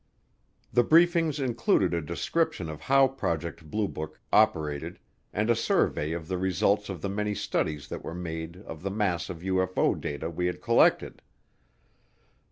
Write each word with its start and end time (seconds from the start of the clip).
The 0.73 0.83
briefings 0.83 1.39
included 1.39 1.93
a 1.93 2.01
description 2.01 2.69
of 2.71 2.81
how 2.81 3.07
Project 3.07 3.69
Blue 3.69 3.87
Book 3.87 4.19
operated 4.33 4.97
and 5.31 5.47
a 5.47 5.55
survey 5.55 6.11
of 6.11 6.27
the 6.27 6.39
results 6.39 6.89
of 6.89 7.03
the 7.03 7.07
many 7.09 7.35
studies 7.35 7.87
that 7.89 8.03
were 8.03 8.15
made 8.15 8.63
of 8.63 8.81
the 8.81 8.89
mass 8.89 9.29
of 9.29 9.41
UFO 9.41 9.99
data 10.01 10.27
we 10.31 10.47
had 10.47 10.59
collected. 10.59 11.21